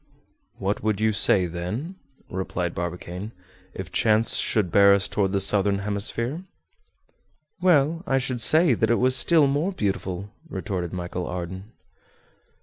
"What 0.57 0.81
would 0.81 0.99
you 0.99 1.13
say, 1.13 1.45
then," 1.45 1.93
replied 2.27 2.73
Barbicane, 2.73 3.33
"if 3.75 3.91
chance 3.91 4.35
should 4.37 4.71
bear 4.71 4.95
us 4.95 5.07
toward 5.07 5.31
the 5.31 5.39
southern 5.39 5.77
hemisphere?" 5.85 6.43
"Well, 7.61 8.03
I 8.07 8.17
should 8.17 8.41
say 8.41 8.73
that 8.73 8.89
it 8.89 8.95
was 8.95 9.15
still 9.15 9.45
more 9.45 9.71
beautiful," 9.71 10.31
retorted 10.49 10.91
Michel 10.91 11.27
Ardan. 11.27 11.73